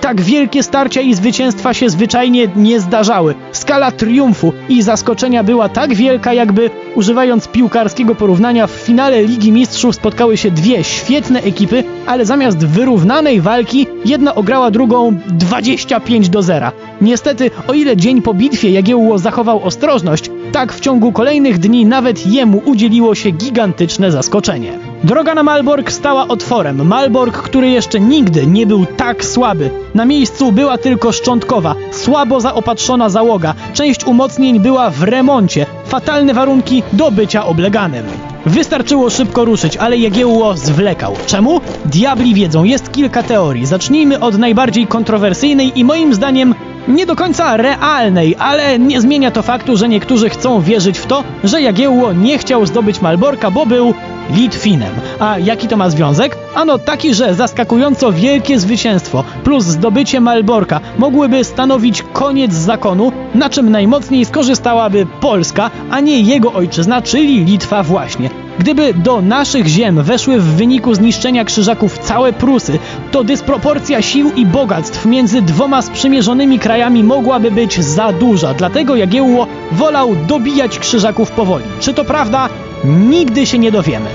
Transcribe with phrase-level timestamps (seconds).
[0.00, 3.34] Tak wielkie starcia i zwycięstwa się zwyczajnie nie zdarzały.
[3.52, 9.94] Skala triumfu i zaskoczenia była tak wielka, jakby używając piłkarskiego porównania w finale Ligi Mistrzów
[9.94, 16.72] spotkały się dwie świetne ekipy, ale zamiast wyrównanej walki jedna ograła drugą 25 do 0.
[17.00, 22.26] Niestety, o ile dzień po bitwie Jagiełło zachował ostrożność, tak w ciągu kolejnych dni nawet
[22.26, 24.89] jemu udzieliło się gigantyczne zaskoczenie.
[25.04, 26.86] Droga na Malbork stała otworem.
[26.86, 29.70] Malbork, który jeszcze nigdy nie był tak słaby.
[29.94, 33.54] Na miejscu była tylko szczątkowa, słabo zaopatrzona załoga.
[33.72, 35.66] Część umocnień była w remoncie.
[35.86, 38.04] Fatalne warunki do bycia obleganym.
[38.46, 41.14] Wystarczyło szybko ruszyć, ale Jagiełło zwlekał.
[41.26, 41.60] Czemu?
[41.84, 43.66] Diabli wiedzą, jest kilka teorii.
[43.66, 46.54] Zacznijmy od najbardziej kontrowersyjnej i moim zdaniem
[46.88, 51.24] nie do końca realnej, ale nie zmienia to faktu, że niektórzy chcą wierzyć w to,
[51.44, 53.94] że Jagiełło nie chciał zdobyć Malborka, bo był
[54.30, 54.92] Litwinem.
[55.18, 56.36] A jaki to ma związek?
[56.54, 63.70] Ano taki, że zaskakująco wielkie zwycięstwo plus zdobycie Malborka mogłyby stanowić koniec zakonu, na czym
[63.70, 68.30] najmocniej skorzystałaby Polska, a nie jego ojczyzna, czyli Litwa właśnie.
[68.58, 72.78] Gdyby do naszych ziem weszły w wyniku zniszczenia krzyżaków całe Prusy,
[73.10, 78.54] to dysproporcja sił i bogactw między dwoma sprzymierzonymi krajami mogłaby być za duża.
[78.54, 81.64] Dlatego Jagiełło wolał dobijać krzyżaków powoli.
[81.80, 82.48] Czy to prawda?
[82.84, 84.10] Nigdy się nie dowiemy.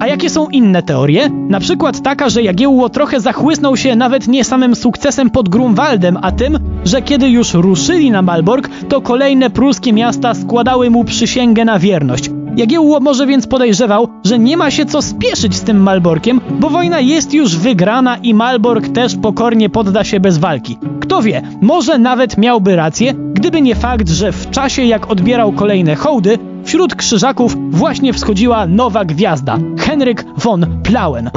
[0.00, 1.30] A jakie są inne teorie?
[1.30, 6.32] Na przykład taka, że Jagiełło trochę zachłysnął się nawet nie samym sukcesem pod Grunwaldem, a
[6.32, 11.78] tym, że kiedy już ruszyli na Malbork, to kolejne pruskie miasta składały mu przysięgę na
[11.78, 12.30] wierność.
[12.56, 17.00] Jagiełło może więc podejrzewał, że nie ma się co spieszyć z tym Malborkiem, bo wojna
[17.00, 20.78] jest już wygrana i Malbork też pokornie podda się bez walki.
[21.00, 25.94] Kto wie, może nawet miałby rację, gdyby nie fakt, że w czasie jak odbierał kolejne
[25.94, 31.30] hołdy, wśród krzyżaków właśnie wschodziła nowa gwiazda Henryk von Plauen.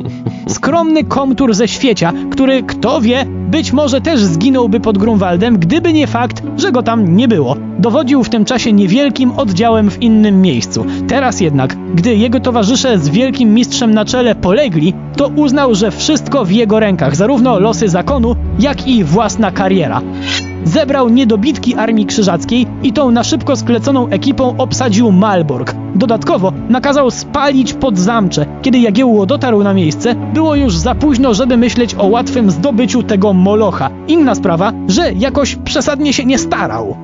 [0.48, 6.06] Skromny komtur ze świecia, który, kto wie, być może też zginąłby pod Grunwaldem, gdyby nie
[6.06, 7.56] fakt, że go tam nie było.
[7.78, 10.84] Dowodził w tym czasie niewielkim oddziałem w innym miejscu.
[11.08, 16.44] Teraz jednak, gdy jego towarzysze z wielkim mistrzem na czele polegli, to uznał, że wszystko
[16.44, 20.00] w jego rękach, zarówno losy zakonu, jak i własna kariera
[20.64, 25.74] zebrał niedobitki armii krzyżackiej i tą na szybko skleconą ekipą obsadził Malbork.
[25.94, 28.46] Dodatkowo nakazał spalić pod zamcze.
[28.62, 33.32] Kiedy Jagiełło dotarł na miejsce, było już za późno, żeby myśleć o łatwym zdobyciu tego
[33.32, 33.90] molocha.
[34.08, 36.96] Inna sprawa, że jakoś przesadnie się nie starał.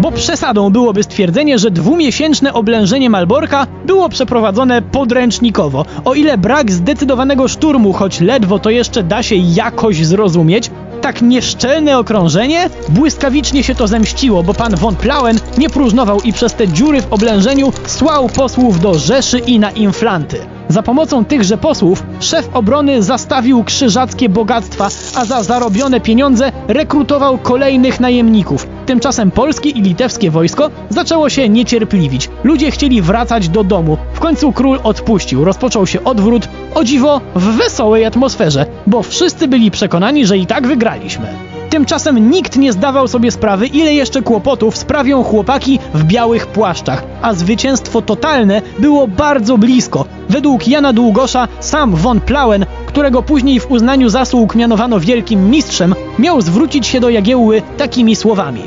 [0.00, 5.84] Bo przesadą byłoby stwierdzenie, że dwumiesięczne oblężenie Malborka było przeprowadzone podręcznikowo.
[6.04, 10.70] O ile brak zdecydowanego szturmu, choć ledwo to jeszcze da się jakoś zrozumieć,
[11.00, 16.54] tak nieszczelne okrążenie błyskawicznie się to zemściło, bo pan von Plauen nie próżnował i przez
[16.54, 20.46] te dziury w oblężeniu słał posłów do Rzeszy i na inflanty.
[20.68, 28.00] Za pomocą tychże posłów szef obrony zastawił krzyżackie bogactwa, a za zarobione pieniądze rekrutował kolejnych
[28.00, 28.66] najemników.
[28.86, 32.30] Tymczasem polskie i litewskie wojsko zaczęło się niecierpliwić.
[32.44, 33.96] Ludzie chcieli wracać do domu.
[34.12, 35.44] W końcu król odpuścił.
[35.44, 40.66] Rozpoczął się odwrót, o dziwo, w wesołej atmosferze, bo wszyscy byli przekonani, że i tak
[40.66, 41.26] wygraliśmy.
[41.70, 47.34] Tymczasem nikt nie zdawał sobie sprawy, ile jeszcze kłopotów sprawią chłopaki w białych płaszczach, a
[47.34, 50.04] zwycięstwo totalne było bardzo blisko.
[50.28, 56.40] Według Jana Długosza sam von Plauen, którego później w uznaniu zasług mianowano wielkim mistrzem, miał
[56.40, 58.62] zwrócić się do Jagiełły takimi słowami.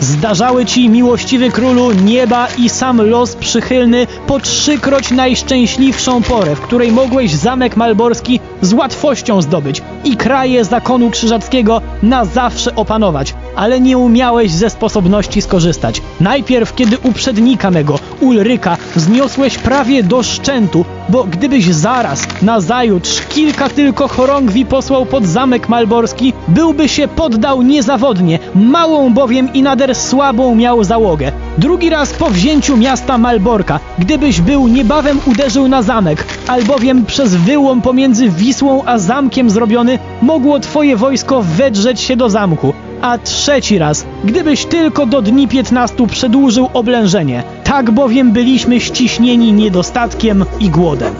[0.00, 6.92] Zdarzały ci, miłościwy królu, nieba i sam los przychylny po trzykroć najszczęśliwszą porę, w której
[6.92, 13.34] mogłeś zamek malborski z łatwością zdobyć i kraje zakonu krzyżackiego na zawsze opanować.
[13.56, 16.02] ale nie umiałeś ze sposobności skorzystać.
[16.20, 24.08] Najpierw, kiedy uprzednika mego, Ulryka, zniosłeś prawie do szczętu, bo gdybyś zaraz, nazajutrz, kilka tylko
[24.08, 30.84] chorągwi posłał pod zamek malborski, byłby się poddał niezawodnie, małą bowiem i nader słabą miał
[30.84, 31.32] załogę.
[31.58, 37.82] Drugi raz po wzięciu miasta Malborka, gdybyś był niebawem uderzył na zamek, albowiem przez wyłom
[37.82, 42.72] pomiędzy Wisłą a zamkiem zrobiony, mogło twoje wojsko wedrzeć się do zamku.
[43.02, 47.42] A trzeci raz, gdybyś tylko do dni 15 przedłużył oblężenie.
[47.64, 51.14] Tak bowiem byliśmy ściśnieni niedostatkiem i głodem.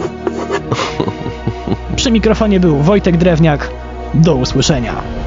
[1.95, 3.69] Przy mikrofonie był Wojtek Drewniak.
[4.13, 5.20] Do usłyszenia.